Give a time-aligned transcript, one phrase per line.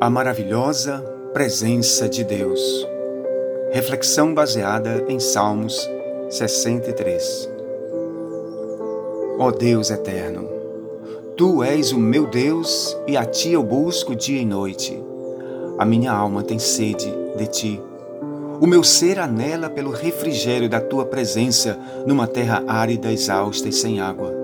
[0.00, 1.04] A maravilhosa
[1.34, 2.88] presença de Deus.
[3.70, 5.86] Reflexão baseada em Salmos
[6.30, 7.50] 63.
[9.38, 10.48] Ó Deus eterno,
[11.36, 14.98] tu és o meu Deus e a ti eu busco dia e noite.
[15.78, 17.82] A minha alma tem sede de ti.
[18.58, 24.00] O meu ser anela pelo refrigério da tua presença numa terra árida, exausta e sem
[24.00, 24.39] água.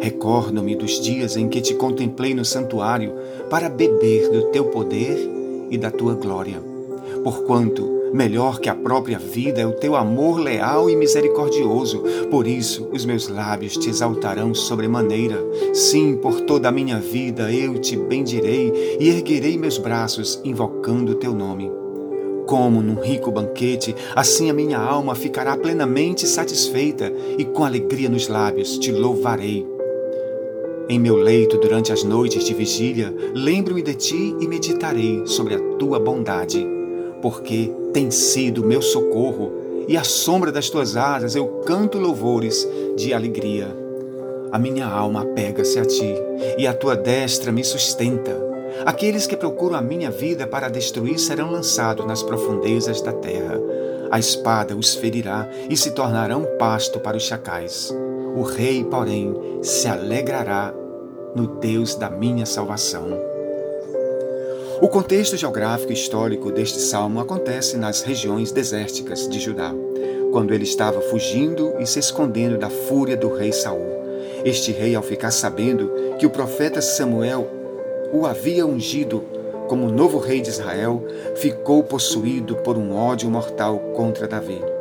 [0.00, 3.12] Recordo-me dos dias em que te contemplei no santuário
[3.50, 5.18] para beber do teu poder
[5.70, 6.62] e da tua glória.
[7.24, 12.02] Porquanto, melhor que a própria vida é o teu amor leal e misericordioso.
[12.30, 15.44] Por isso, os meus lábios te exaltarão sobremaneira.
[15.74, 21.16] Sim, por toda a minha vida eu te bendirei e erguerei meus braços, invocando o
[21.16, 21.70] teu nome.
[22.46, 28.26] Como num rico banquete, assim a minha alma ficará plenamente satisfeita e com alegria nos
[28.26, 29.77] lábios te louvarei.
[30.90, 35.60] Em meu leito durante as noites de vigília, lembro-me de ti e meditarei sobre a
[35.78, 36.66] tua bondade,
[37.20, 39.52] porque tem sido meu socorro
[39.86, 43.68] e à sombra das tuas asas eu canto louvores de alegria.
[44.50, 46.14] A minha alma apega-se a ti
[46.56, 48.34] e a tua destra me sustenta.
[48.86, 53.60] Aqueles que procuram a minha vida para destruir serão lançados nas profundezas da terra.
[54.10, 57.92] A espada os ferirá e se tornarão pasto para os chacais.
[58.36, 60.74] O rei, porém, se alegrará
[61.34, 63.06] no Deus da minha salvação.
[64.80, 69.74] O contexto geográfico e histórico deste salmo acontece nas regiões desérticas de Judá,
[70.30, 73.98] quando ele estava fugindo e se escondendo da fúria do rei Saul.
[74.44, 77.48] Este rei, ao ficar sabendo que o profeta Samuel
[78.12, 79.22] o havia ungido
[79.68, 81.04] como novo rei de Israel,
[81.36, 84.77] ficou possuído por um ódio mortal contra Davi.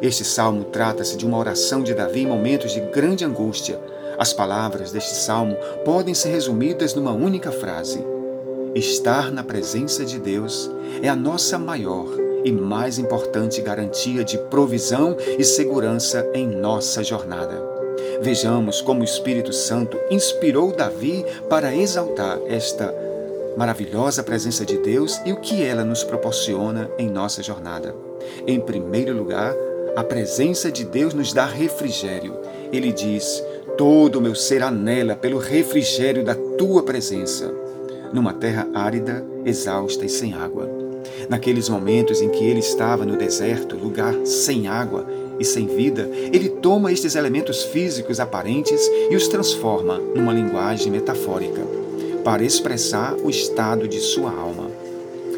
[0.00, 3.80] Este salmo trata-se de uma oração de Davi em momentos de grande angústia.
[4.16, 8.04] As palavras deste salmo podem ser resumidas numa única frase:
[8.74, 10.70] Estar na presença de Deus
[11.02, 12.06] é a nossa maior
[12.44, 17.60] e mais importante garantia de provisão e segurança em nossa jornada.
[18.20, 22.94] Vejamos como o Espírito Santo inspirou Davi para exaltar esta
[23.56, 27.94] maravilhosa presença de Deus e o que ela nos proporciona em nossa jornada.
[28.46, 29.52] Em primeiro lugar,
[29.98, 32.36] a presença de Deus nos dá refrigério.
[32.72, 33.42] Ele diz:
[33.76, 37.52] Todo o meu ser anela pelo refrigério da tua presença.
[38.12, 40.70] Numa terra árida, exausta e sem água.
[41.28, 45.04] Naqueles momentos em que ele estava no deserto, lugar sem água
[45.40, 48.80] e sem vida, ele toma estes elementos físicos aparentes
[49.10, 51.62] e os transforma numa linguagem metafórica,
[52.22, 54.70] para expressar o estado de sua alma.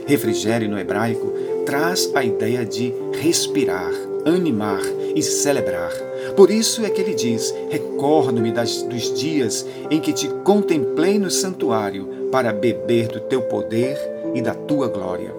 [0.06, 1.32] Refrigério no hebraico
[1.65, 2.92] traz a ideia de
[3.22, 4.82] respirar, animar
[5.14, 5.92] e celebrar.
[6.36, 12.28] Por isso é que ele diz: Recordo-me dos dias em que te contemplei no santuário
[12.30, 13.98] para beber do teu poder
[14.34, 15.34] e da tua glória.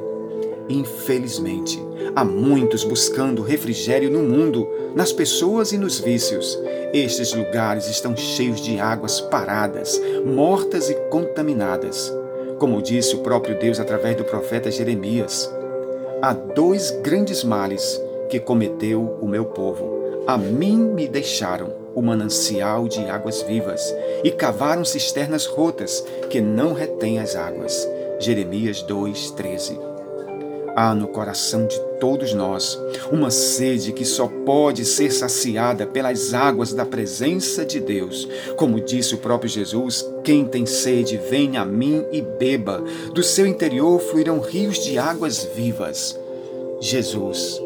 [0.69, 1.81] Infelizmente,
[2.15, 6.57] há muitos buscando refrigério no mundo, nas pessoas e nos vícios.
[6.93, 12.13] Estes lugares estão cheios de águas paradas, mortas e contaminadas.
[12.57, 15.51] Como disse o próprio Deus através do profeta Jeremias,
[16.21, 17.99] há dois grandes males
[18.31, 20.23] que cometeu o meu povo.
[20.25, 23.93] A mim me deixaram o manancial de águas vivas
[24.23, 27.87] e cavaram cisternas rotas que não retêm as águas.
[28.19, 29.77] Jeremias 2:13.
[30.73, 32.79] Há no coração de todos nós
[33.11, 38.25] uma sede que só pode ser saciada pelas águas da presença de Deus.
[38.55, 42.81] Como disse o próprio Jesus: Quem tem sede, venha a mim e beba.
[43.13, 46.17] Do seu interior fluirão rios de águas vivas.
[46.79, 47.61] Jesus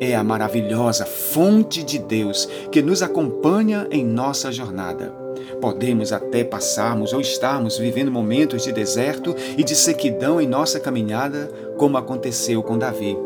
[0.00, 5.12] é a maravilhosa fonte de Deus que nos acompanha em nossa jornada.
[5.60, 11.50] Podemos até passarmos ou estarmos vivendo momentos de deserto e de sequidão em nossa caminhada,
[11.76, 13.16] como aconteceu com Davi.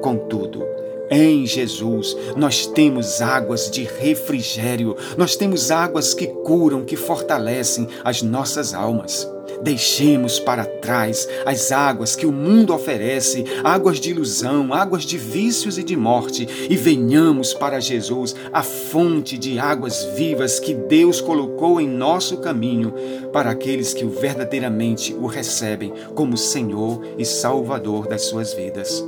[0.00, 0.64] Contudo,
[1.08, 8.22] em Jesus, nós temos águas de refrigério, nós temos águas que curam, que fortalecem as
[8.22, 9.30] nossas almas.
[9.62, 15.78] Deixemos para trás as águas que o mundo oferece, águas de ilusão, águas de vícios
[15.78, 21.80] e de morte, e venhamos para Jesus, a fonte de águas vivas que Deus colocou
[21.80, 22.92] em nosso caminho
[23.32, 29.04] para aqueles que o verdadeiramente o recebem como Senhor e Salvador das suas vidas.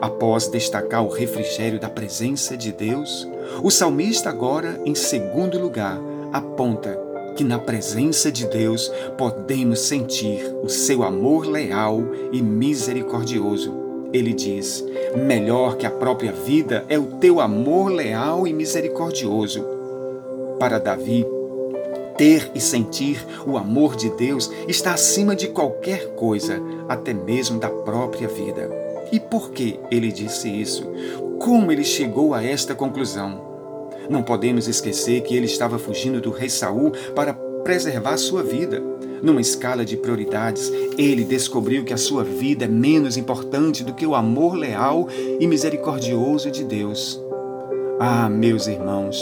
[0.00, 3.28] Após destacar o refrigério da presença de Deus,
[3.62, 5.98] o salmista agora, em segundo lugar,
[6.32, 7.07] aponta
[7.38, 12.02] que na presença de Deus podemos sentir o seu amor leal
[12.32, 13.72] e misericordioso.
[14.12, 14.84] Ele diz:
[15.16, 19.64] Melhor que a própria vida é o teu amor leal e misericordioso.
[20.58, 21.24] Para Davi,
[22.16, 27.70] Ter e sentir o amor de Deus está acima de qualquer coisa, até mesmo da
[27.70, 28.68] própria vida.
[29.12, 30.84] E por que ele disse isso?
[31.38, 33.47] Como ele chegou a esta conclusão?
[34.08, 38.82] Não podemos esquecer que ele estava fugindo do rei Saul para preservar sua vida.
[39.22, 44.06] Numa escala de prioridades, ele descobriu que a sua vida é menos importante do que
[44.06, 45.08] o amor leal
[45.38, 47.20] e misericordioso de Deus.
[48.00, 49.20] Ah, meus irmãos,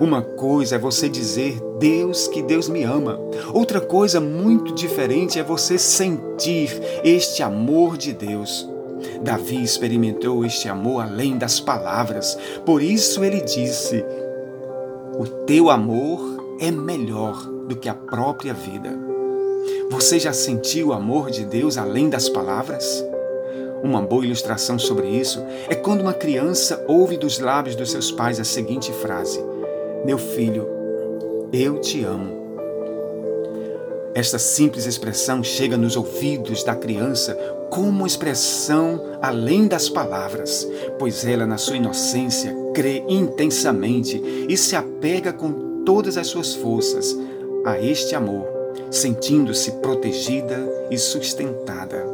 [0.00, 3.18] uma coisa é você dizer Deus que Deus me ama.
[3.52, 6.70] Outra coisa muito diferente é você sentir
[7.02, 8.69] este amor de Deus.
[9.22, 12.38] Davi experimentou este amor além das palavras.
[12.64, 14.04] Por isso ele disse:
[15.18, 16.20] O teu amor
[16.58, 17.36] é melhor
[17.68, 18.90] do que a própria vida.
[19.90, 23.04] Você já sentiu o amor de Deus além das palavras?
[23.82, 28.40] Uma boa ilustração sobre isso é quando uma criança ouve dos lábios dos seus pais
[28.40, 29.42] a seguinte frase:
[30.04, 30.66] Meu filho,
[31.52, 32.40] eu te amo.
[34.14, 37.38] Esta simples expressão chega nos ouvidos da criança
[37.70, 40.68] como expressão além das palavras,
[40.98, 47.16] pois ela, na sua inocência, crê intensamente e se apega com todas as suas forças
[47.64, 48.46] a este amor,
[48.90, 52.04] sentindo-se protegida e sustentada.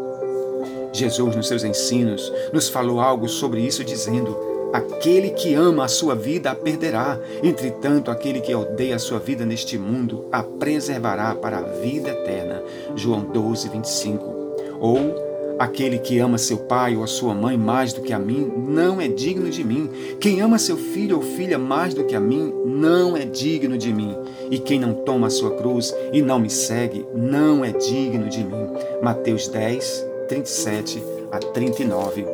[0.93, 4.37] Jesus, nos seus ensinos, nos falou algo sobre isso, dizendo:
[4.73, 9.45] Aquele que ama a sua vida a perderá, entretanto, aquele que odeia a sua vida
[9.45, 12.63] neste mundo a preservará para a vida eterna.
[12.95, 14.37] João 12, 25.
[14.81, 15.26] Ou
[15.59, 19.01] Aquele que ama seu pai ou a sua mãe mais do que a mim não
[19.01, 19.89] é digno de mim.
[20.21, 23.91] Quem ama seu filho ou filha mais do que a mim não é digno de
[23.91, 24.15] mim.
[24.51, 28.45] E quem não toma a sua cruz e não me segue não é digno de
[28.45, 28.69] mim.
[29.01, 32.27] Mateus 10, 37 a 39.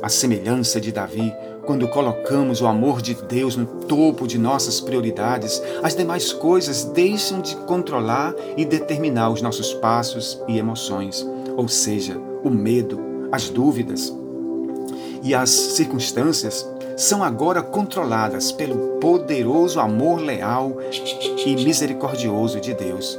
[0.00, 1.30] A semelhança de Davi,
[1.66, 7.42] quando colocamos o amor de Deus no topo de nossas prioridades, as demais coisas deixam
[7.42, 13.00] de controlar e determinar os nossos passos e emoções ou seja, o medo,
[13.30, 14.12] as dúvidas
[15.22, 20.76] e as circunstâncias são agora controladas pelo poderoso amor leal
[21.46, 23.18] e misericordioso de Deus.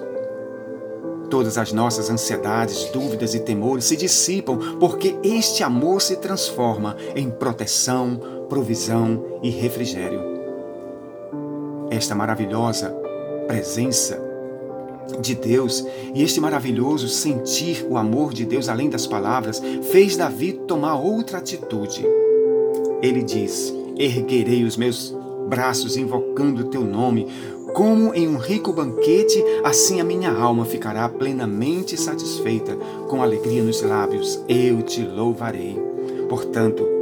[1.30, 7.30] Todas as nossas ansiedades, dúvidas e temores se dissipam porque este amor se transforma em
[7.30, 10.22] proteção, provisão e refrigério.
[11.90, 12.96] Esta maravilhosa
[13.48, 14.33] presença
[15.22, 19.62] de Deus e este maravilhoso sentir o amor de Deus além das palavras
[19.92, 22.06] fez Davi tomar outra atitude.
[23.02, 25.16] Ele diz: Erguerei os meus
[25.48, 27.28] braços invocando o teu nome,
[27.74, 32.76] como em um rico banquete, assim a minha alma ficará plenamente satisfeita,
[33.10, 35.78] com alegria nos lábios, eu te louvarei.
[36.30, 36.93] Portanto,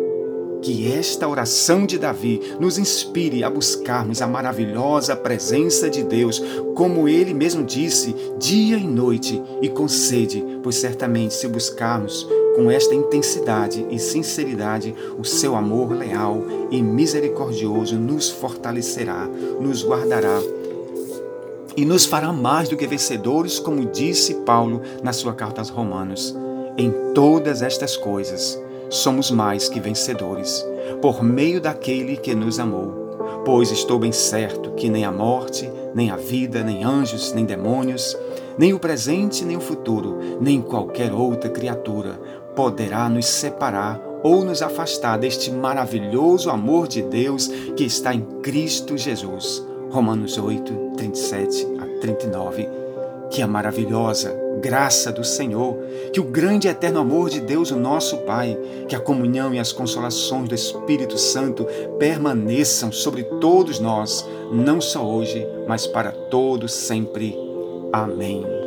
[0.62, 6.42] que esta oração de Davi nos inspire a buscarmos a maravilhosa presença de Deus,
[6.76, 12.70] como ele mesmo disse, dia e noite, e com sede, pois certamente se buscarmos com
[12.70, 19.28] esta intensidade e sinceridade, o seu amor leal e misericordioso nos fortalecerá,
[19.60, 20.42] nos guardará
[21.76, 26.36] e nos fará mais do que vencedores, como disse Paulo na sua carta aos Romanos.
[26.78, 28.62] Em todas estas coisas,
[28.92, 30.68] somos mais que vencedores,
[31.02, 33.42] por meio daquele que nos amou.
[33.46, 38.18] Pois estou bem certo que nem a morte, nem a vida, nem anjos, nem demônios,
[38.58, 42.20] nem o presente, nem o futuro, nem qualquer outra criatura
[42.54, 48.98] poderá nos separar ou nos afastar deste maravilhoso amor de Deus que está em Cristo
[48.98, 49.66] Jesus.
[49.90, 52.82] Romanos 8, 37 a 39
[53.32, 55.76] que a maravilhosa graça do Senhor,
[56.14, 58.58] que o grande e eterno amor de Deus, o nosso Pai,
[58.88, 61.66] que a comunhão e as consolações do Espírito Santo
[61.98, 67.36] permaneçam sobre todos nós, não só hoje, mas para todos sempre.
[67.92, 68.61] Amém.